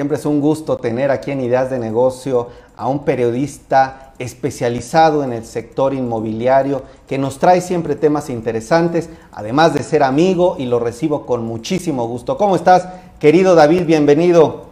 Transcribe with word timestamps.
Siempre 0.00 0.16
es 0.16 0.24
un 0.24 0.40
gusto 0.40 0.78
tener 0.78 1.10
aquí 1.10 1.30
en 1.30 1.42
Ideas 1.42 1.68
de 1.68 1.78
Negocio 1.78 2.48
a 2.74 2.88
un 2.88 3.04
periodista 3.04 4.14
especializado 4.18 5.22
en 5.22 5.34
el 5.34 5.44
sector 5.44 5.92
inmobiliario 5.92 6.84
que 7.06 7.18
nos 7.18 7.38
trae 7.38 7.60
siempre 7.60 7.96
temas 7.96 8.30
interesantes, 8.30 9.10
además 9.30 9.74
de 9.74 9.82
ser 9.82 10.02
amigo 10.02 10.56
y 10.58 10.64
lo 10.64 10.78
recibo 10.78 11.26
con 11.26 11.44
muchísimo 11.44 12.06
gusto. 12.06 12.38
¿Cómo 12.38 12.56
estás, 12.56 12.88
querido 13.18 13.54
David? 13.54 13.84
Bienvenido. 13.84 14.70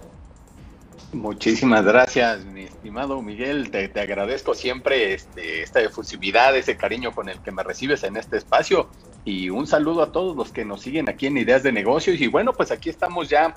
Muchísimas 1.13 1.85
gracias, 1.85 2.43
mi 2.47 2.63
estimado 2.63 3.21
Miguel. 3.21 3.71
Te, 3.71 3.91
agradezco 4.01 4.55
siempre 4.55 5.13
este, 5.13 5.63
esta 5.63 5.83
efusividad, 5.83 6.57
ese 6.57 6.79
cariño 6.79 7.13
con 7.15 7.29
el 7.29 7.39
que 7.41 7.51
me 7.51 7.63
recibes 7.63 8.03
en 8.03 8.17
este 8.17 8.39
espacio. 8.39 8.89
Y 9.27 9.51
un 9.51 9.67
saludo 9.67 10.03
a 10.03 10.11
todos 10.11 10.35
los 10.35 10.53
que 10.53 10.65
nos 10.65 10.81
siguen 10.81 11.07
aquí 11.11 11.27
en 11.27 11.37
Ideas 11.37 11.63
de 11.63 11.71
Negocios. 11.71 12.19
Y 12.19 12.29
bueno, 12.29 12.55
pues 12.55 12.71
aquí 12.71 12.89
estamos 12.89 13.29
ya 13.29 13.55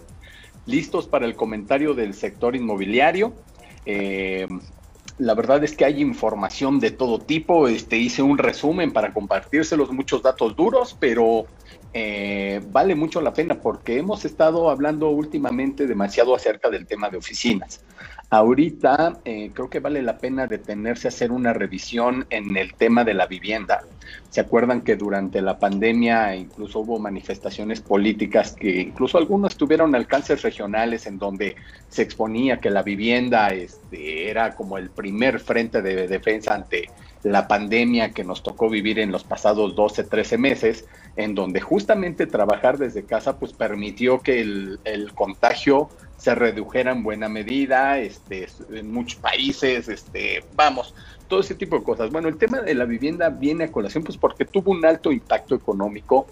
listos 0.66 1.08
para 1.08 1.26
el 1.26 1.36
comentario 1.36 1.94
del 1.94 2.14
sector 2.14 2.56
inmobiliario. 2.56 3.34
Eh, 3.86 4.48
la 5.22 5.36
verdad 5.36 5.64
es 5.64 5.78
que 5.78 5.86
hay 5.86 6.02
información 6.02 6.80
de 6.80 6.90
todo 6.90 7.20
tipo. 7.20 7.68
Este, 7.68 7.96
hice 7.98 8.24
un 8.24 8.40
resumen 8.40 8.92
para 8.92 9.14
compartírselos, 9.14 9.92
muchos 9.92 10.24
datos 10.24 10.56
duros, 10.56 10.98
pero 11.00 11.46
eh, 11.94 12.60
vale 12.72 12.96
mucho 12.96 13.22
la 13.22 13.32
pena 13.32 13.62
porque 13.62 14.00
hemos 14.00 14.26
estado 14.26 14.72
hablando 14.72 15.10
últimamente 15.10 15.86
demasiado 15.86 16.36
acerca 16.36 16.72
del 16.72 16.88
tema 16.88 17.10
de 17.10 17.18
oficinas. 17.18 17.82
Ahorita 18.32 19.20
eh, 19.26 19.52
creo 19.54 19.70
que 19.70 19.80
vale 19.80 20.02
la 20.02 20.18
pena 20.18 20.48
detenerse 20.48 21.08
a 21.08 21.10
hacer 21.10 21.32
una 21.32 21.54
revisión 21.54 22.26
en 22.30 22.56
el 22.56 22.74
tema 22.74 23.04
de 23.04 23.14
la 23.14 23.28
vivienda. 23.28 23.84
¿Se 24.30 24.40
acuerdan 24.40 24.82
que 24.82 24.96
durante 24.96 25.42
la 25.42 25.60
pandemia 25.60 26.34
incluso 26.36 26.80
hubo 26.80 26.98
manifestaciones 26.98 27.82
políticas 27.82 28.54
que 28.54 28.82
incluso 28.82 29.18
algunos 29.18 29.58
tuvieron 29.58 29.94
alcances 29.94 30.42
regionales 30.42 31.06
en 31.06 31.20
donde 31.20 31.58
se 31.90 32.02
exponía 32.02 32.62
que 32.62 32.70
la 32.70 32.84
vivienda 32.84 33.50
este, 33.50 34.30
era 34.30 34.56
como 34.56 34.78
el 34.78 34.90
primer 34.90 35.11
frente 35.40 35.82
de 35.82 36.08
defensa 36.08 36.56
ante 36.56 36.90
la 37.24 37.48
pandemia 37.48 38.12
que 38.12 38.24
nos 38.24 38.42
tocó 38.42 38.70
vivir 38.70 38.98
en 39.00 39.12
los 39.12 39.24
pasados 39.24 39.76
12, 39.76 40.06
13 40.06 40.38
meses, 40.38 40.86
en 41.16 41.36
donde 41.36 41.62
justamente 41.62 42.26
trabajar 42.26 42.78
desde 42.78 43.04
casa 43.04 43.38
pues 43.38 43.54
permitió 43.54 44.22
que 44.22 44.42
el 44.42 45.12
contagio 45.14 45.90
se 46.22 46.36
redujera 46.36 46.92
en 46.92 47.02
buena 47.02 47.30
medida, 47.30 47.98
este, 47.98 48.48
en 48.70 48.92
muchos 48.92 49.20
países, 49.20 49.88
este, 49.88 50.44
vamos, 50.56 50.94
todo 51.28 51.40
ese 51.40 51.56
tipo 51.56 51.80
de 51.80 51.84
cosas. 51.84 52.12
Bueno, 52.12 52.28
el 52.28 52.38
tema 52.38 52.60
de 52.60 52.76
la 52.76 52.86
vivienda 52.86 53.30
viene 53.30 53.64
a 53.64 53.72
colación 53.72 54.04
pues 54.04 54.20
porque 54.20 54.46
tuvo 54.46 54.72
un 54.72 54.86
alto 54.86 55.12
impacto 55.12 55.56
económico 55.56 56.28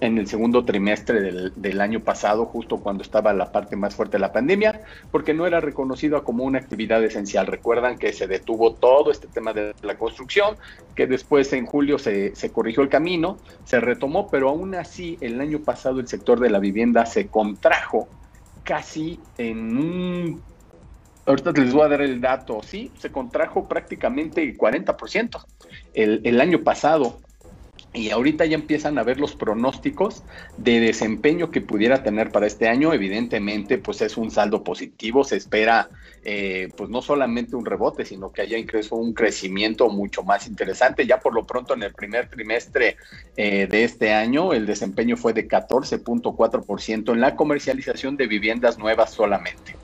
en 0.00 0.18
el 0.18 0.26
segundo 0.26 0.64
trimestre 0.64 1.20
del, 1.20 1.52
del, 1.56 1.80
año 1.80 2.00
pasado, 2.00 2.46
justo 2.46 2.78
cuando 2.78 3.02
estaba 3.02 3.32
la 3.32 3.52
parte 3.52 3.76
más 3.76 3.94
fuerte 3.94 4.16
de 4.16 4.20
la 4.20 4.32
pandemia, 4.32 4.82
porque 5.10 5.34
no 5.34 5.46
era 5.46 5.60
reconocido 5.60 6.22
como 6.24 6.44
una 6.44 6.58
actividad 6.58 7.02
esencial. 7.04 7.46
Recuerdan 7.46 7.98
que 7.98 8.12
se 8.12 8.26
detuvo 8.26 8.74
todo 8.74 9.10
este 9.10 9.28
tema 9.28 9.52
de 9.52 9.74
la 9.82 9.96
construcción, 9.96 10.56
que 10.94 11.06
después 11.06 11.52
en 11.52 11.66
julio 11.66 11.98
se, 11.98 12.34
se 12.34 12.50
corrigió 12.50 12.82
el 12.82 12.88
camino, 12.88 13.38
se 13.64 13.80
retomó, 13.80 14.28
pero 14.28 14.48
aún 14.48 14.74
así 14.74 15.16
el 15.20 15.40
año 15.40 15.60
pasado 15.60 16.00
el 16.00 16.08
sector 16.08 16.40
de 16.40 16.50
la 16.50 16.58
vivienda 16.58 17.06
se 17.06 17.28
contrajo 17.28 18.08
casi 18.64 19.20
en 19.38 19.76
un... 19.76 20.42
Ahorita 21.26 21.52
les 21.52 21.72
voy 21.72 21.82
a 21.82 21.88
dar 21.88 22.02
el 22.02 22.20
dato, 22.20 22.60
sí, 22.62 22.90
se 22.98 23.10
contrajo 23.10 23.66
prácticamente 23.66 24.54
40% 24.58 25.42
el, 25.94 26.20
el 26.24 26.40
año 26.40 26.62
pasado 26.62 27.18
y 27.94 28.10
ahorita 28.10 28.44
ya 28.44 28.56
empiezan 28.56 28.98
a 28.98 29.04
ver 29.04 29.20
los 29.20 29.36
pronósticos 29.36 30.24
de 30.56 30.80
desempeño 30.80 31.52
que 31.52 31.60
pudiera 31.60 32.02
tener 32.02 32.32
para 32.32 32.46
este 32.46 32.68
año. 32.68 32.92
Evidentemente, 32.92 33.78
pues 33.78 34.02
es 34.02 34.16
un 34.16 34.32
saldo 34.32 34.64
positivo. 34.64 35.22
Se 35.22 35.36
espera, 35.36 35.88
eh, 36.24 36.70
pues 36.76 36.90
no 36.90 37.02
solamente 37.02 37.54
un 37.54 37.64
rebote, 37.64 38.04
sino 38.04 38.32
que 38.32 38.42
haya 38.42 38.58
incluso 38.58 38.96
un 38.96 39.14
crecimiento 39.14 39.88
mucho 39.90 40.24
más 40.24 40.48
interesante. 40.48 41.06
Ya 41.06 41.20
por 41.20 41.34
lo 41.34 41.46
pronto, 41.46 41.74
en 41.74 41.84
el 41.84 41.94
primer 41.94 42.28
trimestre 42.28 42.96
eh, 43.36 43.68
de 43.68 43.84
este 43.84 44.12
año, 44.12 44.52
el 44.52 44.66
desempeño 44.66 45.16
fue 45.16 45.32
de 45.32 45.46
14.4% 45.46 47.12
en 47.12 47.20
la 47.20 47.36
comercialización 47.36 48.16
de 48.16 48.26
viviendas 48.26 48.76
nuevas 48.76 49.12
solamente 49.12 49.83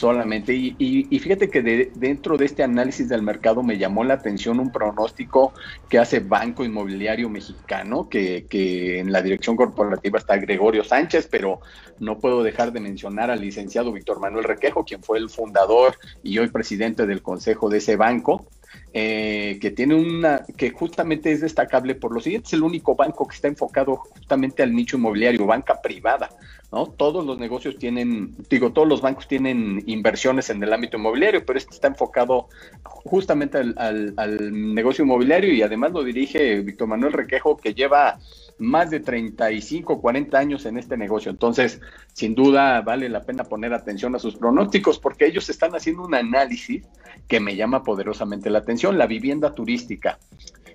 solamente. 0.00 0.54
Y, 0.54 1.18
fíjate 1.20 1.50
que 1.50 1.90
dentro 1.94 2.36
de 2.36 2.46
este 2.46 2.62
análisis 2.62 3.08
del 3.08 3.22
mercado 3.22 3.62
me 3.62 3.78
llamó 3.78 4.02
la 4.02 4.14
atención 4.14 4.58
un 4.58 4.72
pronóstico 4.72 5.52
que 5.88 5.98
hace 5.98 6.20
Banco 6.20 6.64
Inmobiliario 6.64 7.28
Mexicano, 7.28 8.08
que, 8.08 8.46
que, 8.48 8.98
en 8.98 9.12
la 9.12 9.22
dirección 9.22 9.56
corporativa 9.56 10.18
está 10.18 10.36
Gregorio 10.38 10.82
Sánchez, 10.82 11.28
pero 11.30 11.60
no 11.98 12.18
puedo 12.18 12.42
dejar 12.42 12.72
de 12.72 12.80
mencionar 12.80 13.30
al 13.30 13.40
licenciado 13.40 13.92
Víctor 13.92 14.20
Manuel 14.20 14.44
Requejo, 14.44 14.84
quien 14.84 15.02
fue 15.02 15.18
el 15.18 15.28
fundador 15.28 15.96
y 16.22 16.38
hoy 16.38 16.48
presidente 16.48 17.06
del 17.06 17.22
consejo 17.22 17.68
de 17.68 17.78
ese 17.78 17.96
banco. 17.96 18.46
Eh, 18.92 19.58
que 19.60 19.70
tiene 19.70 19.94
una, 19.94 20.44
que 20.56 20.70
justamente 20.70 21.30
es 21.30 21.40
destacable 21.40 21.94
por 21.94 22.12
lo 22.12 22.20
siguiente, 22.20 22.48
es 22.48 22.54
el 22.54 22.64
único 22.64 22.96
banco 22.96 23.26
que 23.26 23.36
está 23.36 23.46
enfocado 23.46 23.94
justamente 23.96 24.64
al 24.64 24.74
nicho 24.74 24.96
inmobiliario, 24.96 25.46
banca 25.46 25.80
privada, 25.80 26.28
¿no? 26.72 26.86
Todos 26.86 27.24
los 27.24 27.38
negocios 27.38 27.78
tienen, 27.78 28.34
digo, 28.48 28.72
todos 28.72 28.88
los 28.88 29.00
bancos 29.00 29.28
tienen 29.28 29.84
inversiones 29.86 30.50
en 30.50 30.60
el 30.62 30.72
ámbito 30.72 30.96
inmobiliario, 30.96 31.46
pero 31.46 31.56
este 31.56 31.72
está 31.72 31.86
enfocado 31.86 32.48
justamente 32.82 33.58
al, 33.58 34.12
al 34.16 34.74
negocio 34.74 35.04
inmobiliario 35.04 35.52
y 35.52 35.62
además 35.62 35.92
lo 35.92 36.02
dirige 36.02 36.60
Víctor 36.60 36.88
Manuel 36.88 37.12
Requejo, 37.12 37.56
que 37.56 37.74
lleva 37.74 38.18
más 38.60 38.90
de 38.90 39.00
35, 39.00 40.00
40 40.00 40.38
años 40.38 40.66
en 40.66 40.78
este 40.78 40.96
negocio. 40.96 41.30
Entonces, 41.30 41.80
sin 42.12 42.34
duda, 42.34 42.80
vale 42.82 43.08
la 43.08 43.22
pena 43.22 43.44
poner 43.44 43.72
atención 43.74 44.14
a 44.14 44.18
sus 44.18 44.36
pronósticos 44.36 44.98
porque 44.98 45.26
ellos 45.26 45.48
están 45.48 45.74
haciendo 45.74 46.04
un 46.04 46.14
análisis 46.14 46.84
que 47.26 47.40
me 47.40 47.56
llama 47.56 47.82
poderosamente 47.82 48.50
la 48.50 48.58
atención, 48.58 48.98
la 48.98 49.06
vivienda 49.06 49.54
turística. 49.54 50.18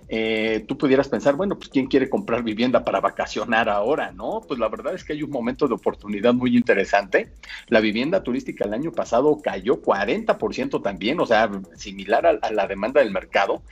Eh, 0.08 0.64
tú 0.68 0.78
pudieras 0.78 1.10
pensar, 1.10 1.36
bueno, 1.36 1.58
pues 1.58 1.70
¿quién 1.70 1.88
quiere 1.88 2.10
comprar 2.10 2.44
vivienda 2.44 2.84
para 2.84 3.02
vacacionar 3.02 3.70
ahora? 3.70 4.12
No, 4.12 4.42
pues 4.48 4.60
la 4.60 4.68
verdad 4.68 4.94
es 4.94 5.04
que 5.04 5.14
hay 5.14 5.24
un 5.24 5.32
momento 5.32 5.68
de 5.68 5.74
oportunidad 5.74 6.34
muy 6.34 6.56
interesante. 6.56 7.32
La 7.68 7.80
vivienda 7.80 8.22
turística 8.22 8.66
el 8.66 8.74
año 8.74 8.92
pasado 8.92 9.42
cayó 9.42 9.82
40% 9.82 10.82
también, 10.84 11.20
o 11.20 11.26
sea, 11.26 11.50
similar 11.76 12.26
a, 12.28 12.30
a, 12.42 12.52
la 12.52 12.68
demanda 12.68 13.02
del 13.02 13.12
mercado. 13.12 13.64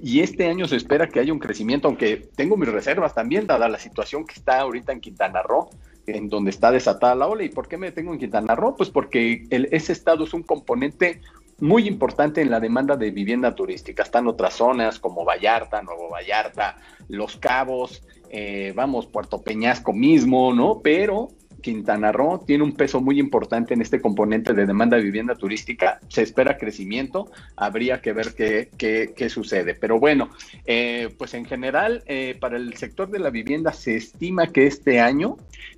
Y 0.00 0.20
este 0.20 0.48
año 0.48 0.68
se 0.68 0.76
espera 0.76 1.08
que 1.08 1.18
haya 1.18 1.32
un 1.32 1.40
crecimiento, 1.40 1.88
aunque 1.88 2.28
tengo 2.36 2.56
mis 2.56 2.68
reservas 2.68 3.14
también, 3.14 3.46
la 3.68 3.78
situación 3.78 4.24
que 4.24 4.34
está 4.34 4.60
ahorita 4.60 4.92
en 4.92 5.00
Quintana 5.00 5.42
Roo 5.42 5.70
en 6.06 6.28
donde 6.28 6.50
está 6.50 6.70
desatada 6.70 7.14
la 7.14 7.28
ola. 7.28 7.44
¿Y 7.44 7.50
por 7.50 7.68
qué 7.68 7.76
me 7.76 7.86
detengo 7.86 8.12
en 8.12 8.18
Quintana 8.18 8.54
Roo? 8.54 8.76
Pues 8.76 8.90
porque 8.90 9.46
el, 9.50 9.68
ese 9.72 9.92
estado 9.92 10.24
es 10.24 10.34
un 10.34 10.42
componente 10.42 11.20
muy 11.60 11.86
importante 11.86 12.40
en 12.40 12.50
la 12.50 12.60
demanda 12.60 12.96
de 12.96 13.10
vivienda 13.10 13.54
turística. 13.54 14.02
Están 14.02 14.26
otras 14.26 14.54
zonas 14.54 14.98
como 14.98 15.24
Vallarta, 15.24 15.82
Nuevo 15.82 16.08
Vallarta, 16.08 16.76
Los 17.08 17.36
Cabos, 17.36 18.02
eh, 18.30 18.72
vamos, 18.74 19.06
Puerto 19.06 19.42
Peñasco 19.42 19.92
mismo, 19.92 20.54
¿no? 20.54 20.80
Pero 20.82 21.28
Quintana 21.60 22.12
Roo 22.12 22.42
tiene 22.46 22.64
un 22.64 22.72
peso 22.72 23.00
muy 23.00 23.18
importante 23.18 23.74
en 23.74 23.82
este 23.82 24.00
componente 24.00 24.52
de 24.52 24.66
demanda 24.66 24.96
de 24.96 25.02
vivienda 25.02 25.34
turística. 25.34 26.00
Se 26.08 26.22
espera 26.22 26.58
crecimiento, 26.58 27.30
habría 27.56 28.00
que 28.00 28.12
ver 28.12 28.34
qué, 28.34 28.68
qué, 28.76 29.28
sucede. 29.30 29.74
Pero 29.74 29.98
bueno, 29.98 30.30
eh, 30.66 31.14
pues 31.18 31.34
en 31.34 31.44
general, 31.44 32.02
eh, 32.06 32.36
para 32.40 32.56
el 32.56 32.74
sector 32.74 33.10
de 33.10 33.18
la 33.18 33.30
vivienda 33.30 33.72
se 33.72 33.96
estima 33.96 34.48
que 34.48 34.66
este 34.66 35.00
año 35.00 35.36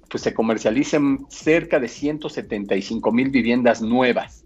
pues 0.09 0.22
se 0.22 0.34
comercialicen 0.34 1.26
cerca 1.28 1.81
de 1.81 1.88
175 1.88 3.12
mil 3.12 3.31
viviendas 3.31 3.81
nuevas 3.81 4.42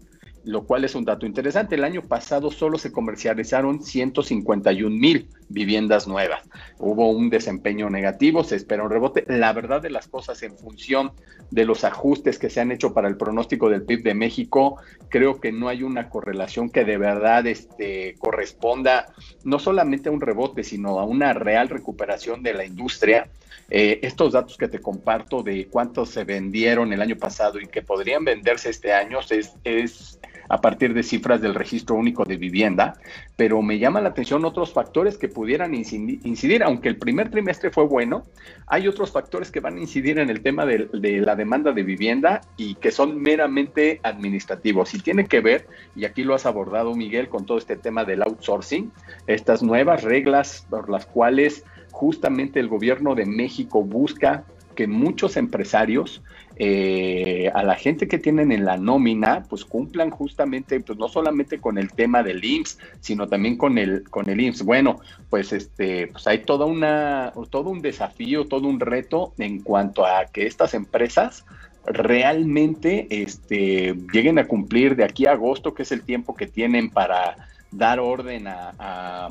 lo 0.47 0.63
cual 0.63 0.85
es 0.85 0.95
un 0.95 1.03
dato 1.03 1.25
interesante. 1.25 1.75
El 1.75 1.83
año 1.83 2.01
pasado 2.01 2.51
solo 2.51 2.77
se 2.77 2.91
comercializaron 2.91 3.83
151 3.83 4.95
mil 4.95 5.27
viviendas 5.49 6.07
nuevas. 6.07 6.41
Hubo 6.77 7.09
un 7.09 7.29
desempeño 7.29 7.89
negativo, 7.89 8.43
se 8.43 8.55
espera 8.55 8.83
un 8.83 8.89
rebote. 8.89 9.23
La 9.27 9.53
verdad 9.53 9.81
de 9.81 9.89
las 9.89 10.07
cosas 10.07 10.43
en 10.43 10.57
función 10.57 11.11
de 11.51 11.65
los 11.65 11.83
ajustes 11.83 12.39
que 12.39 12.49
se 12.49 12.59
han 12.59 12.71
hecho 12.71 12.93
para 12.93 13.07
el 13.07 13.17
pronóstico 13.17 13.69
del 13.69 13.83
PIB 13.83 14.03
de 14.03 14.13
México, 14.13 14.77
creo 15.09 15.39
que 15.39 15.51
no 15.51 15.69
hay 15.69 15.83
una 15.83 16.09
correlación 16.09 16.69
que 16.69 16.83
de 16.83 16.97
verdad 16.97 17.47
este, 17.47 18.15
corresponda 18.19 19.13
no 19.43 19.59
solamente 19.59 20.09
a 20.09 20.11
un 20.11 20.21
rebote, 20.21 20.63
sino 20.63 20.99
a 20.99 21.05
una 21.05 21.33
real 21.33 21.69
recuperación 21.69 22.43
de 22.43 22.53
la 22.53 22.65
industria. 22.65 23.29
Eh, 23.69 23.99
estos 24.03 24.33
datos 24.33 24.57
que 24.57 24.69
te 24.69 24.79
comparto 24.79 25.43
de 25.43 25.67
cuántos 25.67 26.09
se 26.09 26.23
vendieron 26.23 26.93
el 26.93 27.01
año 27.01 27.17
pasado 27.17 27.59
y 27.59 27.67
que 27.67 27.81
podrían 27.81 28.23
venderse 28.23 28.69
este 28.69 28.93
año 28.93 29.19
es, 29.29 29.53
es 29.63 30.19
a 30.49 30.61
partir 30.61 30.93
de 30.93 31.03
cifras 31.03 31.41
del 31.41 31.55
registro 31.55 31.95
único 31.95 32.23
de 32.25 32.37
vivienda, 32.37 32.95
pero 33.35 33.61
me 33.61 33.79
llama 33.79 34.01
la 34.01 34.09
atención 34.09 34.45
otros 34.45 34.73
factores 34.73 35.17
que 35.17 35.27
pudieran 35.27 35.73
incidir, 35.73 36.63
aunque 36.63 36.89
el 36.89 36.97
primer 36.97 37.29
trimestre 37.29 37.71
fue 37.71 37.85
bueno, 37.85 38.23
hay 38.67 38.87
otros 38.87 39.11
factores 39.11 39.51
que 39.51 39.59
van 39.59 39.77
a 39.77 39.81
incidir 39.81 40.19
en 40.19 40.29
el 40.29 40.41
tema 40.41 40.65
de, 40.65 40.89
la 40.91 41.35
demanda 41.35 41.71
de 41.71 41.83
vivienda 41.83 42.41
y 42.57 42.75
que 42.75 42.91
son 42.91 43.21
meramente 43.21 43.99
administrativos. 44.03 44.93
Y 44.93 44.99
tiene 44.99 45.25
que 45.25 45.41
ver, 45.41 45.67
y 45.95 46.05
aquí 46.05 46.23
lo 46.23 46.35
has 46.35 46.45
abordado 46.45 46.95
Miguel, 46.95 47.29
con 47.29 47.45
todo 47.45 47.57
este 47.57 47.75
tema 47.75 48.05
del 48.05 48.23
outsourcing, 48.23 48.91
estas 49.27 49.63
nuevas 49.63 50.03
reglas 50.03 50.65
por 50.69 50.89
las 50.89 51.05
cuales 51.05 51.63
justamente 51.91 52.59
el 52.59 52.67
gobierno 52.67 53.15
de 53.15 53.25
México 53.25 53.83
busca 53.83 54.45
que 54.77 54.85
muchos 54.87 55.37
empresarios, 55.37 56.21
eh, 56.55 57.51
a 57.55 57.63
la 57.63 57.73
gente 57.75 58.07
que 58.07 58.19
tienen 58.19 58.51
en 58.51 58.63
la 58.63 58.77
nómina, 58.77 59.43
pues 59.49 59.65
cumplan 59.65 60.11
justamente, 60.11 60.79
pues 60.81 60.99
no 60.99 61.07
solamente 61.07 61.59
con 61.59 61.79
el 61.79 61.91
tema 61.91 62.21
del 62.21 62.45
IMSS, 62.45 62.77
sino 62.99 63.27
también 63.27 63.57
con 63.57 63.79
el, 63.79 64.07
con 64.07 64.29
el 64.29 64.39
IMSS. 64.39 64.63
Bueno, 64.63 64.99
pues 65.31 65.51
este, 65.51 66.07
pues 66.07 66.27
hay 66.27 66.43
toda 66.43 66.67
una, 66.67 67.33
todo 67.49 67.71
un 67.71 67.81
desafío, 67.81 68.45
todo 68.45 68.67
un 68.67 68.79
reto 68.79 69.33
en 69.39 69.61
cuanto 69.63 70.05
a 70.05 70.25
que 70.25 70.45
estas 70.45 70.75
empresas 70.75 71.43
realmente 71.87 73.07
este, 73.09 73.95
lleguen 74.13 74.37
a 74.37 74.45
cumplir 74.45 74.95
de 74.95 75.05
aquí 75.05 75.25
a 75.25 75.31
agosto, 75.31 75.73
que 75.73 75.81
es 75.81 75.91
el 75.91 76.03
tiempo 76.03 76.35
que 76.35 76.45
tienen 76.45 76.91
para 76.91 77.49
dar 77.71 77.99
orden 77.99 78.45
a, 78.47 79.29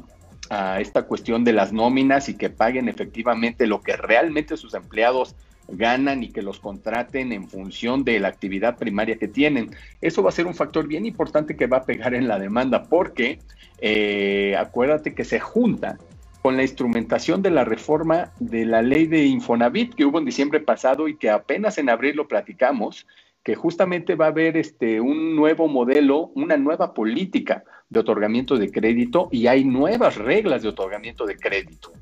esta 0.79 1.03
cuestión 1.03 1.45
de 1.45 1.53
las 1.53 1.73
nóminas 1.73 2.29
y 2.29 2.37
que 2.37 2.51
paguen 2.51 2.89
efectivamente 2.89 3.67
lo 3.67 3.81
que 3.81 3.97
realmente 3.97 4.57
sus 4.57 4.75
empleados 4.75 5.35
ganan 5.69 6.23
y 6.23 6.29
que 6.29 6.43
los 6.43 6.61
contraten 6.61 7.33
en 7.33 7.49
función 7.49 8.05
de 8.05 8.21
la 8.21 8.29
actividad 8.29 8.77
primaria 8.79 9.17
que 9.17 9.29
tienen. 9.29 9.71
Eso 10.01 10.23
va 10.23 10.29
a 10.29 10.33
ser 10.33 10.47
un 10.47 10.55
factor 10.55 10.87
bien 10.87 11.07
importante 11.07 11.57
que 11.57 11.67
va 11.67 11.79
a 11.79 11.85
pegar 11.85 12.15
en 12.15 12.29
la 12.29 12.39
demanda 12.39 12.85
porque 12.85 13.41
eh, 13.81 14.55
acuérdate 14.59 15.15
que 15.15 15.25
se 15.25 15.41
junta 15.41 15.99
con 16.43 16.57
la 16.57 16.63
instrumentación 16.63 17.43
de 17.43 17.51
la 17.51 17.65
reforma 17.65 18.31
de 18.39 18.65
la 18.65 18.81
ley 18.81 19.07
de 19.09 19.25
Infonavit 19.25 19.95
que 19.95 20.05
hubo 20.05 20.21
en 20.21 20.25
diciembre 20.25 20.61
pasado 20.61 21.09
y 21.09 21.17
que 21.17 21.29
apenas 21.29 21.77
en 21.79 21.91
abril 21.91 22.15
lo 22.15 22.29
platicamos, 22.29 23.07
que 23.47 23.55
justamente 23.55 24.17
va 24.17 24.25
a 24.25 24.31
haber 24.31 24.57
este, 24.57 25.01
un 25.01 25.37
nuevo 25.37 25.69
modelo, 25.69 26.33
una 26.35 26.57
nueva 26.57 26.93
política 26.93 27.63
de 27.89 28.01
otorgamiento 28.01 28.57
de 28.57 28.73
crédito 28.73 29.29
y 29.31 29.47
hay 29.47 29.65
nuevas 29.65 30.17
reglas 30.17 30.63
de 30.63 30.71
otorgamiento 30.71 31.25
de 31.27 31.37
crédito 31.37 31.93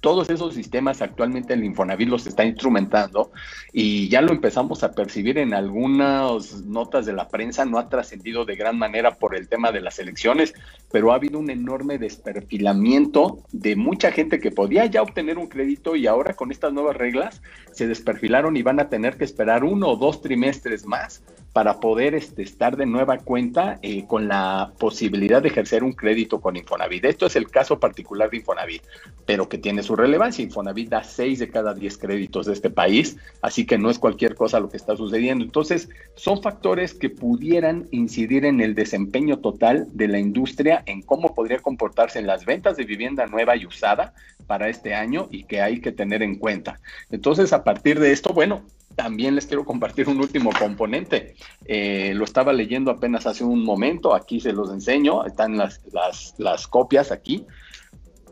todos 0.00 0.30
esos 0.30 0.54
sistemas 0.54 1.02
actualmente 1.02 1.54
el 1.54 1.64
Infonavit 1.64 2.08
los 2.08 2.26
está 2.26 2.44
instrumentando 2.44 3.32
y 3.72 4.08
ya 4.08 4.22
lo 4.22 4.32
empezamos 4.32 4.82
a 4.82 4.92
percibir 4.92 5.38
en 5.38 5.54
algunas 5.54 6.62
notas 6.64 7.06
de 7.06 7.12
la 7.12 7.28
prensa, 7.28 7.64
no 7.64 7.78
ha 7.78 7.88
trascendido 7.88 8.44
de 8.44 8.56
gran 8.56 8.78
manera 8.78 9.16
por 9.16 9.34
el 9.34 9.48
tema 9.48 9.72
de 9.72 9.80
las 9.80 9.98
elecciones, 9.98 10.54
pero 10.90 11.12
ha 11.12 11.16
habido 11.16 11.38
un 11.38 11.50
enorme 11.50 11.98
desperfilamiento 11.98 13.40
de 13.52 13.76
mucha 13.76 14.10
gente 14.10 14.40
que 14.40 14.50
podía 14.50 14.86
ya 14.86 15.02
obtener 15.02 15.38
un 15.38 15.48
crédito 15.48 15.96
y 15.96 16.06
ahora 16.06 16.34
con 16.34 16.50
estas 16.50 16.72
nuevas 16.72 16.96
reglas 16.96 17.42
se 17.72 17.86
desperfilaron 17.86 18.56
y 18.56 18.62
van 18.62 18.80
a 18.80 18.88
tener 18.88 19.16
que 19.16 19.24
esperar 19.24 19.64
uno 19.64 19.88
o 19.88 19.96
dos 19.96 20.22
trimestres 20.22 20.86
más 20.86 21.22
para 21.52 21.80
poder 21.80 22.14
este, 22.14 22.42
estar 22.42 22.76
de 22.76 22.86
nueva 22.86 23.18
cuenta 23.18 23.78
eh, 23.82 24.06
con 24.06 24.28
la 24.28 24.72
posibilidad 24.78 25.42
de 25.42 25.48
ejercer 25.48 25.82
un 25.82 25.92
crédito 25.92 26.40
con 26.40 26.56
Infonavit. 26.56 27.04
Esto 27.04 27.26
es 27.26 27.34
el 27.34 27.50
caso 27.50 27.80
particular 27.80 28.30
de 28.30 28.38
Infonavit, 28.38 28.82
pero 29.26 29.48
que 29.48 29.58
tiene 29.58 29.82
su 29.82 29.96
relevancia. 29.96 30.44
Infonavit 30.44 30.90
da 30.90 31.02
seis 31.02 31.40
de 31.40 31.50
cada 31.50 31.74
diez 31.74 31.98
créditos 31.98 32.46
de 32.46 32.52
este 32.52 32.70
país, 32.70 33.16
así 33.42 33.66
que 33.66 33.78
no 33.78 33.90
es 33.90 33.98
cualquier 33.98 34.36
cosa 34.36 34.60
lo 34.60 34.70
que 34.70 34.76
está 34.76 34.96
sucediendo. 34.96 35.44
Entonces, 35.44 35.88
son 36.14 36.40
factores 36.40 36.94
que 36.94 37.10
pudieran 37.10 37.88
incidir 37.90 38.44
en 38.44 38.60
el 38.60 38.74
desempeño 38.74 39.38
total 39.38 39.88
de 39.92 40.06
la 40.06 40.20
industria, 40.20 40.84
en 40.86 41.02
cómo 41.02 41.34
podría 41.34 41.58
comportarse 41.58 42.20
en 42.20 42.28
las 42.28 42.44
ventas 42.44 42.76
de 42.76 42.84
vivienda 42.84 43.26
nueva 43.26 43.56
y 43.56 43.66
usada 43.66 44.14
para 44.46 44.68
este 44.68 44.94
año 44.94 45.28
y 45.30 45.44
que 45.44 45.60
hay 45.60 45.80
que 45.80 45.92
tener 45.92 46.22
en 46.22 46.36
cuenta. 46.36 46.80
Entonces, 47.10 47.52
a 47.52 47.64
partir 47.64 47.98
de 47.98 48.12
esto, 48.12 48.32
bueno, 48.32 48.62
también 49.02 49.34
les 49.34 49.46
quiero 49.46 49.64
compartir 49.64 50.10
un 50.10 50.18
último 50.18 50.50
componente. 50.58 51.34
Eh, 51.64 52.12
lo 52.14 52.24
estaba 52.24 52.52
leyendo 52.52 52.90
apenas 52.90 53.26
hace 53.26 53.44
un 53.44 53.64
momento, 53.64 54.14
aquí 54.14 54.40
se 54.40 54.52
los 54.52 54.70
enseño, 54.70 55.24
están 55.24 55.56
las, 55.56 55.80
las, 55.90 56.34
las 56.36 56.66
copias 56.66 57.10
aquí. 57.10 57.46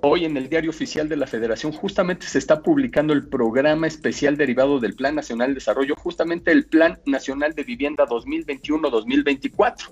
Hoy 0.00 0.25
en 0.25 0.37
el 0.37 0.49
diario 0.49 0.71
oficial 0.71 1.09
de 1.09 1.17
la 1.17 1.27
Federación 1.27 1.73
justamente 1.73 2.27
se 2.27 2.39
está 2.39 2.62
publicando 2.62 3.12
el 3.12 3.27
programa 3.27 3.89
especial 3.89 4.37
derivado 4.37 4.79
del 4.79 4.95
Plan 4.95 5.17
Nacional 5.17 5.49
de 5.49 5.55
Desarrollo, 5.55 5.97
justamente 5.97 6.53
el 6.53 6.67
Plan 6.67 7.00
Nacional 7.05 7.55
de 7.55 7.65
Vivienda 7.65 8.06
2021-2024, 8.06 9.91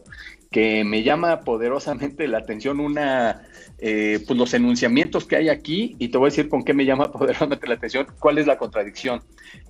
que 0.53 0.85
me 0.85 1.03
llama 1.03 1.41
poderosamente 1.41 2.29
la 2.29 2.39
atención 2.39 2.79
una, 2.79 3.49
eh, 3.79 4.23
pues 4.25 4.39
los 4.39 4.55
enunciamientos 4.55 5.25
que 5.25 5.37
hay 5.37 5.49
aquí 5.49 5.97
y 5.99 6.09
te 6.09 6.19
voy 6.19 6.29
a 6.29 6.31
decir 6.31 6.49
con 6.49 6.63
qué 6.63 6.73
me 6.73 6.85
llama 6.85 7.11
poderosamente 7.13 7.67
la 7.67 7.75
atención, 7.75 8.07
cuál 8.21 8.39
es 8.39 8.47
la 8.47 8.59
contradicción. 8.59 9.23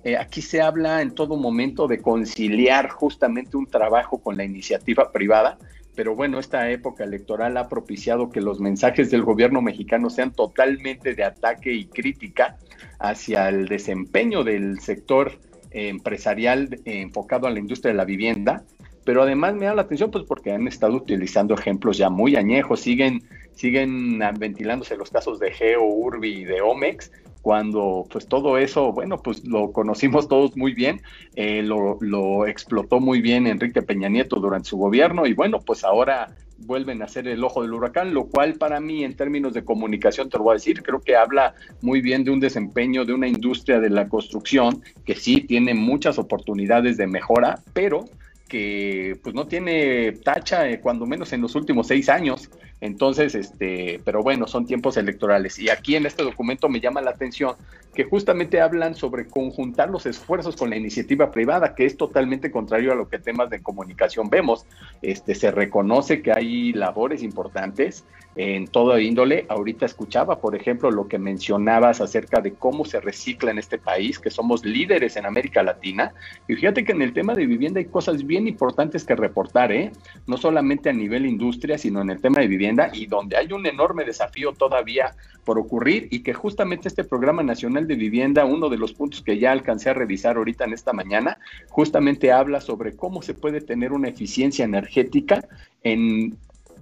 Eh, 0.03 0.17
aquí 0.17 0.43
se 0.43 0.61
habla 0.61 1.01
en 1.01 1.15
todo 1.15 1.35
momento 1.35 1.87
de 1.87 1.99
conciliar 1.99 2.89
justamente 2.89 3.57
un 3.57 3.65
trabajo 3.65 4.21
con 4.21 4.37
la 4.37 4.43
iniciativa 4.43 5.11
privada 5.11 5.57
pero 5.97 6.15
bueno, 6.15 6.37
esta 6.37 6.69
época 6.69 7.03
electoral 7.03 7.57
ha 7.57 7.67
propiciado 7.67 8.29
que 8.29 8.39
los 8.39 8.59
mensajes 8.59 9.09
del 9.09 9.23
gobierno 9.23 9.63
mexicano 9.63 10.11
sean 10.11 10.31
totalmente 10.31 11.15
de 11.15 11.23
ataque 11.23 11.73
y 11.73 11.85
crítica 11.85 12.55
hacia 12.99 13.49
el 13.49 13.67
desempeño 13.67 14.43
del 14.43 14.79
sector 14.79 15.31
empresarial 15.71 16.79
enfocado 16.85 17.47
a 17.47 17.49
la 17.49 17.57
industria 17.57 17.93
de 17.93 17.97
la 17.97 18.05
vivienda, 18.05 18.63
pero 19.05 19.23
además 19.23 19.55
me 19.55 19.65
da 19.65 19.73
la 19.73 19.81
atención 19.81 20.11
pues 20.11 20.23
porque 20.25 20.51
han 20.51 20.67
estado 20.67 20.93
utilizando 20.93 21.55
ejemplos 21.55 21.97
ya 21.97 22.11
muy 22.11 22.35
añejos, 22.35 22.79
siguen, 22.79 23.23
siguen 23.55 24.19
ventilándose 24.37 24.97
los 24.97 25.09
casos 25.09 25.39
de 25.39 25.51
Geo, 25.51 25.83
Urbi 25.83 26.41
y 26.41 26.45
de 26.45 26.61
Omex, 26.61 27.11
cuando 27.47 28.05
pues 28.11 28.27
todo 28.27 28.57
eso, 28.57 28.91
bueno, 28.91 29.19
pues 29.23 29.47
lo 29.47 29.71
conocimos 29.71 30.27
todos 30.27 30.57
muy 30.57 30.73
bien, 30.73 31.01
eh, 31.33 31.63
lo, 31.63 32.45
explotó 32.45 32.99
muy 32.99 33.21
bien 33.21 33.47
Enrique 33.47 33.81
Peña 33.81 34.09
Nieto 34.09 34.41
durante 34.41 34.67
su 34.67 34.75
gobierno 34.75 35.25
y 35.25 35.33
bueno, 35.33 35.61
pues 35.61 35.85
ahora 35.85 36.35
vuelven 36.57 37.01
a 37.01 37.07
ser 37.07 37.25
el 37.25 37.41
ojo 37.41 37.61
del 37.61 37.71
huracán, 37.71 38.13
lo 38.13 38.25
cual 38.25 38.55
para 38.55 38.81
mí 38.81 39.05
en 39.05 39.15
términos 39.15 39.53
de 39.53 39.63
comunicación, 39.63 40.29
te 40.29 40.37
lo 40.37 40.43
voy 40.43 40.51
a 40.51 40.53
decir, 40.55 40.83
creo 40.83 40.99
que 40.99 41.15
habla 41.15 41.53
muy 41.79 42.01
bien 42.01 42.25
de 42.25 42.31
un 42.31 42.41
desempeño 42.41 43.05
de 43.05 43.13
una 43.13 43.29
industria 43.29 43.79
de 43.79 43.91
la 43.91 44.09
construcción 44.09 44.83
que 45.05 45.15
sí 45.15 45.39
tiene 45.39 45.73
muchas 45.73 46.19
oportunidades 46.19 46.97
de 46.97 47.07
mejora, 47.07 47.59
pero 47.71 48.09
que 48.47 49.19
pues 49.21 49.35
no 49.35 49.47
tiene 49.47 50.13
tacha 50.23 50.69
eh, 50.69 50.79
cuando 50.79 51.05
menos 51.05 51.33
en 51.33 51.41
los 51.41 51.55
últimos 51.55 51.87
seis 51.87 52.09
años. 52.09 52.49
Entonces, 52.79 53.33
este, 53.33 53.99
pero 54.05 54.21
bueno, 54.21 54.47
son 54.47 54.65
tiempos 54.65 54.97
electorales. 54.97 55.57
Y 55.57 55.69
aquí 55.69 55.95
en 55.95 56.05
este 56.05 56.23
documento 56.23 56.69
me 56.69 56.79
llama 56.79 57.01
la 57.01 57.11
atención 57.11 57.55
que 57.93 58.03
justamente 58.03 58.61
hablan 58.61 58.93
sobre 58.93 59.25
conjuntar 59.27 59.89
los 59.89 60.05
esfuerzos 60.05 60.55
con 60.55 60.69
la 60.69 60.75
iniciativa 60.75 61.31
privada, 61.31 61.73
que 61.73 61.85
es 61.85 61.97
totalmente 61.97 62.51
contrario 62.51 62.91
a 62.91 62.95
lo 62.95 63.09
que 63.09 63.17
temas 63.17 63.49
de 63.49 63.63
comunicación 63.63 64.29
vemos. 64.29 64.65
Este, 65.01 65.33
se 65.33 65.49
reconoce 65.49 66.21
que 66.21 66.31
hay 66.31 66.73
labores 66.73 67.23
importantes 67.23 68.03
en 68.37 68.67
toda 68.67 69.01
índole. 69.01 69.45
Ahorita 69.49 69.87
escuchaba, 69.87 70.39
por 70.39 70.55
ejemplo, 70.55 70.91
lo 70.91 71.07
que 71.07 71.17
mencionabas 71.17 72.01
acerca 72.01 72.39
de 72.39 72.53
cómo 72.53 72.85
se 72.85 73.01
recicla 73.01 73.49
en 73.49 73.57
este 73.57 73.79
país, 73.79 74.19
que 74.19 74.29
somos 74.29 74.63
líderes 74.63 75.17
en 75.17 75.25
América 75.25 75.63
Latina. 75.63 76.13
Y 76.47 76.53
fíjate 76.53 76.85
que 76.85 76.91
en 76.91 77.01
el 77.01 77.13
tema 77.13 77.33
de 77.33 77.47
vivienda 77.47 77.79
hay 77.79 77.85
cosas 77.85 78.25
bien 78.25 78.47
importantes 78.47 79.03
que 79.03 79.15
reportar, 79.15 79.71
¿eh? 79.71 79.91
No 80.27 80.37
solamente 80.37 80.89
a 80.89 80.93
nivel 80.93 81.25
industria, 81.25 81.79
sino 81.79 82.01
en 82.01 82.11
el 82.11 82.21
tema 82.21 82.39
de 82.39 82.47
vivienda 82.47 82.91
y 82.93 83.07
donde 83.07 83.37
hay 83.37 83.51
un 83.51 83.65
enorme 83.65 84.05
desafío 84.05 84.53
todavía 84.53 85.15
por 85.43 85.57
ocurrir 85.57 86.07
y 86.11 86.19
que 86.21 86.33
justamente 86.33 86.89
este 86.89 87.03
programa 87.03 87.41
nacional 87.41 87.87
de 87.87 87.95
vivienda, 87.95 88.45
uno 88.45 88.69
de 88.69 88.77
los 88.77 88.93
puntos 88.93 89.23
que 89.23 89.39
ya 89.39 89.51
alcancé 89.51 89.89
a 89.89 89.93
revisar 89.93 90.37
ahorita 90.37 90.65
en 90.65 90.73
esta 90.73 90.93
mañana, 90.93 91.39
justamente 91.69 92.31
habla 92.31 92.61
sobre 92.61 92.95
cómo 92.95 93.23
se 93.23 93.33
puede 93.33 93.61
tener 93.61 93.93
una 93.93 94.09
eficiencia 94.09 94.63
energética 94.65 95.43
en 95.83 96.37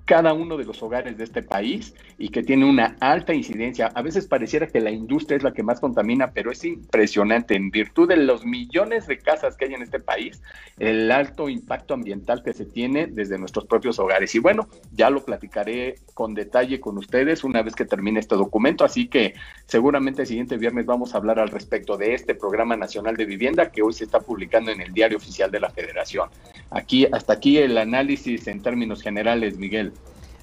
cada 0.05 0.33
uno 0.33 0.55
de 0.55 0.65
los 0.65 0.81
hogares 0.83 1.17
de 1.17 1.23
este 1.23 1.41
país 1.41 1.93
y 2.17 2.29
que 2.29 2.43
tiene 2.43 2.65
una 2.65 2.95
alta 2.99 3.33
incidencia. 3.33 3.87
A 3.87 4.01
veces 4.01 4.27
pareciera 4.27 4.67
que 4.67 4.79
la 4.79 4.91
industria 4.91 5.37
es 5.37 5.43
la 5.43 5.53
que 5.53 5.63
más 5.63 5.79
contamina, 5.79 6.31
pero 6.31 6.51
es 6.51 6.63
impresionante. 6.63 7.55
En 7.55 7.71
virtud 7.71 8.07
de 8.07 8.17
los 8.17 8.45
millones 8.45 9.07
de 9.07 9.17
casas 9.17 9.57
que 9.57 9.65
hay 9.65 9.73
en 9.73 9.81
este 9.81 9.99
país, 9.99 10.41
el 10.77 11.11
alto 11.11 11.49
impacto 11.49 11.95
ambiental 11.95 12.43
que 12.43 12.53
se 12.53 12.65
tiene 12.65 13.07
desde 13.07 13.39
nuestros 13.39 13.65
propios 13.65 13.97
hogares. 13.97 14.35
Y 14.35 14.39
bueno, 14.39 14.67
ya 14.93 15.09
lo 15.09 15.25
platicaré 15.25 15.95
con 16.13 16.33
detalle 16.33 16.79
con 16.79 16.97
ustedes 16.97 17.43
una 17.43 17.63
vez 17.63 17.75
que 17.75 17.85
termine 17.85 18.19
este 18.19 18.35
documento, 18.35 18.85
así 18.85 19.07
que 19.07 19.33
seguramente 19.65 20.21
el 20.21 20.27
siguiente 20.27 20.57
viernes 20.57 20.85
vamos 20.85 21.13
a 21.13 21.17
hablar 21.17 21.39
al 21.39 21.49
respecto 21.49 21.97
de 21.97 22.13
este 22.13 22.35
programa 22.35 22.75
nacional 22.75 23.15
de 23.15 23.25
vivienda 23.25 23.71
que 23.71 23.81
hoy 23.81 23.93
se 23.93 24.03
está 24.03 24.19
publicando 24.19 24.71
en 24.71 24.81
el 24.81 24.93
diario 24.93 25.17
oficial 25.17 25.49
de 25.49 25.59
la 25.59 25.69
Federación. 25.69 26.29
Aquí, 26.69 27.07
hasta 27.11 27.33
aquí 27.33 27.57
el 27.57 27.77
análisis 27.77 28.47
en 28.47 28.61
términos 28.61 29.01
generales, 29.01 29.57
Miguel. 29.57 29.93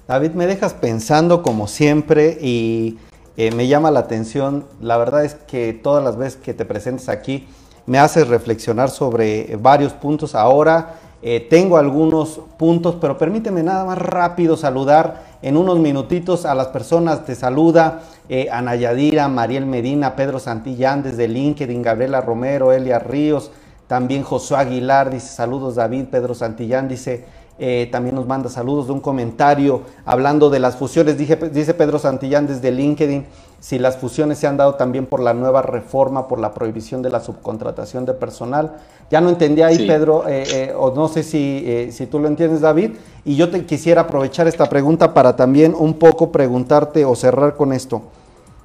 David, 0.07 0.31
me 0.31 0.47
dejas 0.47 0.73
pensando 0.73 1.41
como 1.43 1.67
siempre 1.67 2.37
y 2.41 2.97
eh, 3.37 3.51
me 3.51 3.67
llama 3.67 3.89
la 3.89 4.01
atención. 4.01 4.65
La 4.81 4.97
verdad 4.97 5.23
es 5.23 5.35
que 5.35 5.71
todas 5.71 6.03
las 6.03 6.17
veces 6.17 6.35
que 6.35 6.53
te 6.53 6.65
presentes 6.65 7.07
aquí 7.07 7.47
me 7.85 7.99
haces 7.99 8.27
reflexionar 8.27 8.89
sobre 8.89 9.55
varios 9.61 9.93
puntos. 9.93 10.35
Ahora 10.35 10.95
eh, 11.21 11.47
tengo 11.49 11.77
algunos 11.77 12.41
puntos, 12.57 12.97
pero 12.99 13.17
permíteme 13.17 13.63
nada 13.63 13.85
más 13.85 13.97
rápido 13.97 14.57
saludar 14.57 15.23
en 15.41 15.55
unos 15.55 15.79
minutitos 15.79 16.45
a 16.45 16.53
las 16.53 16.67
personas. 16.67 17.25
Te 17.25 17.33
saluda 17.33 18.01
eh, 18.27 18.49
Ana 18.51 18.75
Yadira, 18.75 19.29
Mariel 19.29 19.65
Medina, 19.65 20.17
Pedro 20.17 20.39
Santillán 20.39 21.01
desde 21.01 21.29
LinkedIn, 21.29 21.81
Gabriela 21.81 22.19
Romero, 22.19 22.73
Elia 22.73 22.99
Ríos, 22.99 23.51
también 23.87 24.23
Josué 24.23 24.57
Aguilar 24.57 25.09
dice 25.11 25.27
saludos 25.27 25.75
David, 25.75 26.05
Pedro 26.11 26.33
Santillán 26.33 26.87
dice 26.87 27.25
eh, 27.59 27.87
también 27.91 28.15
nos 28.15 28.25
manda 28.25 28.49
saludos 28.49 28.87
de 28.87 28.93
un 28.93 28.99
comentario 28.99 29.81
hablando 30.05 30.49
de 30.49 30.59
las 30.59 30.75
fusiones. 30.75 31.17
dice 31.17 31.73
Pedro 31.73 31.99
Santillán 31.99 32.47
desde 32.47 32.71
LinkedIn 32.71 33.25
si 33.59 33.79
las 33.79 33.97
fusiones 33.97 34.39
se 34.39 34.47
han 34.47 34.57
dado 34.57 34.75
también 34.75 35.05
por 35.05 35.21
la 35.21 35.33
nueva 35.33 35.61
reforma, 35.61 36.27
por 36.27 36.39
la 36.39 36.53
prohibición 36.53 37.01
de 37.01 37.09
la 37.09 37.21
subcontratación 37.21 38.05
de 38.05 38.13
personal. 38.13 38.77
Ya 39.09 39.21
no 39.21 39.29
entendí 39.29 39.61
ahí, 39.61 39.87
Pedro, 39.87 40.27
eh, 40.27 40.43
eh, 40.51 40.73
o 40.77 40.93
no 40.93 41.07
sé 41.07 41.23
si, 41.23 41.89
si 41.91 42.07
tú 42.07 42.19
lo 42.19 42.27
entiendes, 42.27 42.59
David. 42.59 42.91
Y 43.23 43.37
yo 43.37 43.49
te 43.49 43.65
quisiera 43.65 44.01
aprovechar 44.01 44.47
esta 44.47 44.67
pregunta 44.67 45.13
para 45.13 45.37
también 45.37 45.73
un 45.77 45.93
poco 45.93 46.29
preguntarte 46.31 47.05
o 47.05 47.15
cerrar 47.15 47.55
con 47.55 47.71
esto. 47.71 48.01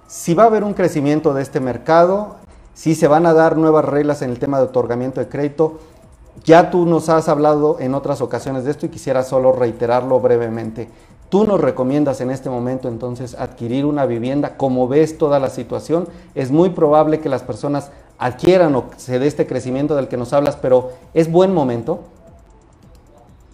Si 0.08 0.34
va 0.34 0.44
a 0.44 0.46
haber 0.46 0.64
un 0.64 0.74
crecimiento 0.74 1.32
de 1.32 1.42
este 1.42 1.60
mercado, 1.60 2.36
si 2.74 2.94
se 2.94 3.06
van 3.06 3.26
a 3.26 3.34
dar 3.34 3.56
nuevas 3.56 3.84
reglas 3.84 4.22
en 4.22 4.30
el 4.30 4.38
tema 4.38 4.58
de 4.58 4.64
otorgamiento 4.64 5.20
de 5.20 5.28
crédito, 5.28 5.78
ya 6.48 6.70
tú 6.70 6.86
nos 6.86 7.10
has 7.10 7.28
hablado 7.28 7.76
en 7.78 7.94
otras 7.94 8.22
ocasiones 8.22 8.64
de 8.64 8.70
esto 8.70 8.86
y 8.86 8.88
quisiera 8.88 9.22
solo 9.22 9.52
reiterarlo 9.52 10.18
brevemente. 10.18 10.88
Tú 11.28 11.44
nos 11.44 11.60
recomiendas 11.60 12.22
en 12.22 12.30
este 12.30 12.48
momento 12.48 12.88
entonces 12.88 13.34
adquirir 13.34 13.84
una 13.84 14.06
vivienda. 14.06 14.56
Como 14.56 14.88
ves 14.88 15.18
toda 15.18 15.40
la 15.40 15.50
situación, 15.50 16.08
es 16.34 16.50
muy 16.50 16.70
probable 16.70 17.20
que 17.20 17.28
las 17.28 17.42
personas 17.42 17.90
adquieran 18.16 18.74
o 18.76 18.84
se 18.96 19.18
dé 19.18 19.26
este 19.26 19.46
crecimiento 19.46 19.94
del 19.94 20.08
que 20.08 20.16
nos 20.16 20.32
hablas, 20.32 20.56
pero 20.56 20.92
es 21.12 21.30
buen 21.30 21.52
momento. 21.52 22.00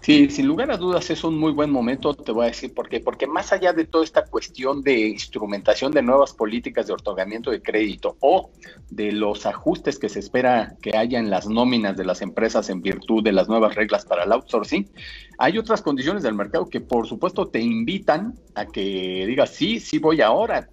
Sí, 0.05 0.29
sin 0.29 0.47
lugar 0.47 0.71
a 0.71 0.77
dudas 0.77 1.09
es 1.09 1.25
un 1.25 1.39
muy 1.39 1.53
buen 1.53 1.71
momento, 1.71 2.13
te 2.13 2.31
voy 2.31 2.45
a 2.45 2.49
decir 2.49 2.75
por 2.75 2.91
qué. 2.91 3.01
Porque 3.01 3.27
más 3.27 3.55
allá 3.55 3.73
de 3.73 3.87
toda 3.87 4.05
esta 4.05 4.27
cuestión 4.27 4.83
de 4.83 4.99
instrumentación 5.09 5.93
de 5.93 6.03
nuevas 6.03 6.35
políticas 6.35 6.87
de 6.87 6.93
otorgamiento 6.93 7.51
de 7.51 7.63
crédito 7.63 8.19
o 8.21 8.51
de 8.91 9.13
los 9.13 9.47
ajustes 9.47 9.99
que 9.99 10.11
se 10.11 10.19
espera 10.19 10.77
que 10.83 10.95
haya 10.95 11.19
en 11.19 11.31
las 11.31 11.49
nóminas 11.49 11.97
de 11.97 12.05
las 12.05 12.21
empresas 12.21 12.69
en 12.69 12.83
virtud 12.83 13.25
de 13.25 13.33
las 13.33 13.49
nuevas 13.49 13.77
reglas 13.77 14.05
para 14.05 14.25
el 14.25 14.33
outsourcing, 14.33 14.91
hay 15.39 15.57
otras 15.57 15.81
condiciones 15.81 16.23
del 16.23 16.35
mercado 16.35 16.69
que 16.69 16.83
por 16.83 17.07
supuesto 17.07 17.47
te 17.49 17.61
invitan 17.61 18.35
a 18.55 18.67
que 18.67 19.25
digas, 19.27 19.55
sí, 19.55 19.81
sí 19.81 19.99
voy 19.99 20.21
ahora. 20.21 20.69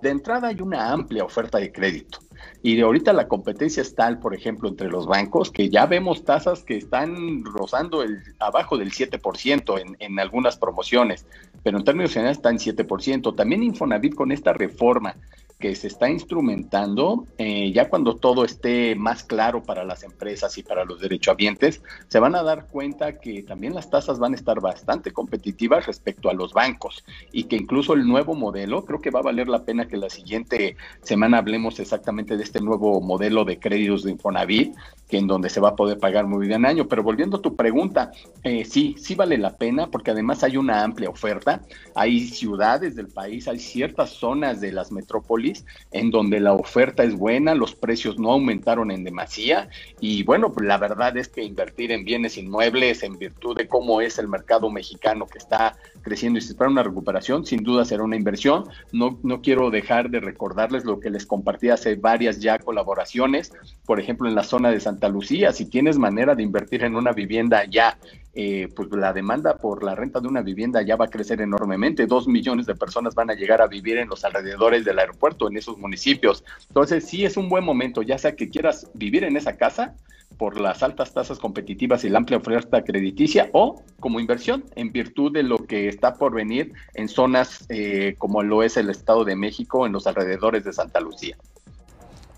De 0.00 0.10
entrada 0.10 0.46
hay 0.46 0.60
una 0.60 0.92
amplia 0.92 1.24
oferta 1.24 1.58
de 1.58 1.72
crédito 1.72 2.20
y 2.62 2.80
ahorita 2.80 3.12
la 3.12 3.28
competencia 3.28 3.80
es 3.80 3.94
tal, 3.94 4.18
por 4.18 4.34
ejemplo, 4.34 4.68
entre 4.68 4.88
los 4.88 5.06
bancos, 5.06 5.50
que 5.50 5.70
ya 5.70 5.86
vemos 5.86 6.24
tasas 6.24 6.62
que 6.62 6.76
están 6.76 7.44
rozando 7.44 8.02
el, 8.02 8.20
abajo 8.38 8.76
del 8.76 8.92
7% 8.92 9.80
en, 9.80 9.96
en 9.98 10.20
algunas 10.20 10.56
promociones, 10.56 11.26
pero 11.62 11.78
en 11.78 11.84
términos 11.84 12.12
generales 12.12 12.38
está 12.38 12.50
en 12.50 12.58
7%. 12.58 13.34
También 13.34 13.62
Infonavit 13.62 14.14
con 14.14 14.32
esta 14.32 14.52
reforma 14.52 15.16
que 15.60 15.76
se 15.76 15.86
está 15.86 16.10
instrumentando, 16.10 17.26
eh, 17.38 17.70
ya 17.72 17.88
cuando 17.88 18.16
todo 18.16 18.44
esté 18.44 18.96
más 18.96 19.22
claro 19.22 19.62
para 19.62 19.84
las 19.84 20.02
empresas 20.02 20.56
y 20.58 20.62
para 20.62 20.84
los 20.84 21.00
derechohabientes, 21.00 21.82
se 22.08 22.18
van 22.18 22.34
a 22.34 22.42
dar 22.42 22.66
cuenta 22.66 23.20
que 23.20 23.42
también 23.42 23.74
las 23.74 23.90
tasas 23.90 24.18
van 24.18 24.32
a 24.32 24.36
estar 24.36 24.60
bastante 24.60 25.12
competitivas 25.12 25.86
respecto 25.86 26.30
a 26.30 26.34
los 26.34 26.54
bancos 26.54 27.04
y 27.30 27.44
que 27.44 27.56
incluso 27.56 27.92
el 27.92 28.06
nuevo 28.06 28.34
modelo, 28.34 28.84
creo 28.84 29.00
que 29.00 29.10
va 29.10 29.20
a 29.20 29.24
valer 29.24 29.48
la 29.48 29.64
pena 29.64 29.86
que 29.86 29.98
la 29.98 30.08
siguiente 30.08 30.76
semana 31.02 31.38
hablemos 31.38 31.78
exactamente 31.78 32.38
de 32.38 32.42
este 32.42 32.60
nuevo 32.60 33.00
modelo 33.02 33.44
de 33.44 33.58
créditos 33.58 34.02
de 34.02 34.12
Infonavit, 34.12 34.74
que 35.08 35.18
en 35.18 35.26
donde 35.26 35.50
se 35.50 35.60
va 35.60 35.70
a 35.70 35.76
poder 35.76 35.98
pagar 35.98 36.26
muy 36.26 36.46
bien 36.46 36.64
año. 36.64 36.88
Pero 36.88 37.02
volviendo 37.02 37.36
a 37.36 37.42
tu 37.42 37.54
pregunta, 37.54 38.12
eh, 38.44 38.64
sí, 38.64 38.94
sí 38.98 39.14
vale 39.14 39.36
la 39.36 39.56
pena 39.56 39.88
porque 39.88 40.12
además 40.12 40.42
hay 40.42 40.56
una 40.56 40.82
amplia 40.82 41.10
oferta, 41.10 41.60
hay 41.94 42.20
ciudades 42.28 42.96
del 42.96 43.08
país, 43.08 43.46
hay 43.46 43.58
ciertas 43.58 44.10
zonas 44.10 44.60
de 44.60 44.72
las 44.72 44.90
metrópolis 44.90 45.49
en 45.90 46.10
donde 46.10 46.40
la 46.40 46.52
oferta 46.52 47.02
es 47.02 47.14
buena, 47.14 47.54
los 47.54 47.74
precios 47.74 48.18
no 48.18 48.32
aumentaron 48.32 48.90
en 48.90 49.04
demasía 49.04 49.68
y 50.00 50.22
bueno, 50.22 50.52
pues 50.52 50.66
la 50.66 50.78
verdad 50.78 51.16
es 51.16 51.28
que 51.28 51.42
invertir 51.42 51.92
en 51.92 52.04
bienes 52.04 52.38
inmuebles 52.38 53.02
en 53.02 53.18
virtud 53.18 53.56
de 53.56 53.68
cómo 53.68 54.00
es 54.00 54.18
el 54.18 54.28
mercado 54.28 54.70
mexicano 54.70 55.26
que 55.26 55.38
está 55.38 55.76
creciendo 56.02 56.38
y 56.38 56.42
se 56.42 56.52
espera 56.52 56.70
una 56.70 56.82
recuperación, 56.82 57.44
sin 57.44 57.62
duda 57.62 57.84
será 57.84 58.02
una 58.02 58.16
inversión. 58.16 58.64
No, 58.92 59.18
no 59.22 59.42
quiero 59.42 59.70
dejar 59.70 60.10
de 60.10 60.20
recordarles 60.20 60.84
lo 60.84 61.00
que 61.00 61.10
les 61.10 61.26
compartí 61.26 61.70
hace 61.70 61.94
varias 61.96 62.40
ya 62.40 62.58
colaboraciones, 62.58 63.52
por 63.84 64.00
ejemplo 64.00 64.28
en 64.28 64.34
la 64.34 64.44
zona 64.44 64.70
de 64.70 64.80
Santa 64.80 65.08
Lucía, 65.08 65.52
si 65.52 65.66
tienes 65.66 65.98
manera 65.98 66.34
de 66.34 66.42
invertir 66.42 66.84
en 66.84 66.96
una 66.96 67.12
vivienda 67.12 67.64
ya 67.64 67.98
eh, 68.34 68.68
pues 68.74 68.88
la 68.92 69.12
demanda 69.12 69.56
por 69.56 69.82
la 69.82 69.94
renta 69.94 70.20
de 70.20 70.28
una 70.28 70.42
vivienda 70.42 70.82
ya 70.82 70.96
va 70.96 71.06
a 71.06 71.10
crecer 71.10 71.40
enormemente. 71.40 72.06
Dos 72.06 72.28
millones 72.28 72.66
de 72.66 72.74
personas 72.74 73.14
van 73.14 73.30
a 73.30 73.34
llegar 73.34 73.60
a 73.60 73.66
vivir 73.66 73.98
en 73.98 74.08
los 74.08 74.24
alrededores 74.24 74.84
del 74.84 74.98
aeropuerto, 74.98 75.48
en 75.48 75.56
esos 75.56 75.78
municipios. 75.78 76.44
Entonces, 76.68 77.04
sí 77.04 77.24
es 77.24 77.36
un 77.36 77.48
buen 77.48 77.64
momento, 77.64 78.02
ya 78.02 78.18
sea 78.18 78.36
que 78.36 78.48
quieras 78.48 78.90
vivir 78.94 79.24
en 79.24 79.36
esa 79.36 79.56
casa 79.56 79.94
por 80.38 80.60
las 80.60 80.82
altas 80.82 81.12
tasas 81.12 81.38
competitivas 81.38 82.04
y 82.04 82.08
la 82.08 82.18
amplia 82.18 82.38
oferta 82.38 82.82
crediticia 82.82 83.50
o 83.52 83.82
como 83.98 84.20
inversión 84.20 84.64
en 84.76 84.92
virtud 84.92 85.32
de 85.32 85.42
lo 85.42 85.58
que 85.58 85.88
está 85.88 86.14
por 86.14 86.32
venir 86.32 86.72
en 86.94 87.08
zonas 87.08 87.66
eh, 87.68 88.14
como 88.16 88.42
lo 88.42 88.62
es 88.62 88.76
el 88.76 88.90
Estado 88.90 89.24
de 89.24 89.36
México, 89.36 89.86
en 89.86 89.92
los 89.92 90.06
alrededores 90.06 90.64
de 90.64 90.72
Santa 90.72 91.00
Lucía. 91.00 91.36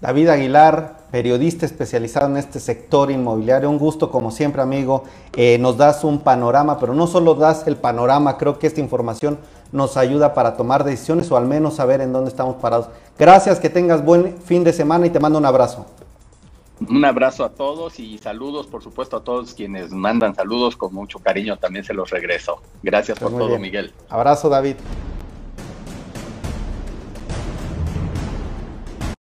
David 0.02 0.30
Aguilar, 0.30 0.97
periodista 1.12 1.64
especializado 1.64 2.26
en 2.26 2.37
este 2.37 2.59
sector 2.59 3.12
inmobiliario. 3.12 3.71
Un 3.71 3.78
gusto, 3.78 4.11
como 4.11 4.32
siempre, 4.32 4.61
amigo. 4.61 5.04
Eh, 5.37 5.59
nos 5.59 5.76
das 5.76 6.02
un 6.02 6.18
panorama, 6.18 6.76
pero 6.80 6.92
no 6.92 7.06
solo 7.06 7.37
das 7.37 7.68
el 7.68 7.76
panorama, 7.76 8.37
creo 8.37 8.59
que 8.59 8.66
esta 8.66 8.80
información 8.80 9.38
nos 9.71 9.97
ayuda 9.97 10.35
para 10.35 10.56
tomar 10.56 10.82
decisiones 10.82 11.30
o 11.30 11.37
al 11.37 11.47
menos 11.47 11.75
saber 11.75 12.00
en 12.00 12.12
dónde 12.12 12.30
estamos 12.30 12.56
parados. 12.56 12.88
Gracias, 13.16 13.61
que 13.61 13.71
tengas 13.71 14.04
buen 14.04 14.37
fin 14.38 14.64
de 14.64 14.73
semana 14.73 15.06
y 15.06 15.11
te 15.11 15.21
mando 15.21 15.38
un 15.38 15.47
abrazo. 15.47 15.87
Un 16.80 17.04
abrazo 17.04 17.44
a 17.44 17.50
todos 17.50 18.00
y 18.00 18.18
saludos, 18.18 18.66
por 18.66 18.82
supuesto, 18.82 19.18
a 19.18 19.23
todos 19.23 19.54
quienes 19.54 19.92
mandan 19.92 20.35
saludos 20.35 20.76
con 20.76 20.92
mucho 20.92 21.21
cariño. 21.21 21.59
También 21.59 21.85
se 21.85 21.94
los 21.94 22.11
regreso. 22.11 22.61
Gracias 22.82 23.21
pues 23.21 23.30
por 23.30 23.40
todo, 23.40 23.56
Miguel. 23.56 23.92
Abrazo, 24.09 24.49
David. 24.49 24.75